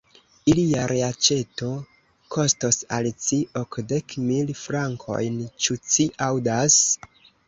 Ilia 0.51 0.83
reaĉeto 0.91 1.67
kostos 2.35 2.79
al 2.97 3.09
ci 3.25 3.39
okdek 3.61 4.15
mil 4.31 4.49
frankojn, 4.63 5.37
ĉu 5.67 5.77
ci 5.91 6.07
aŭdas? 6.29 6.79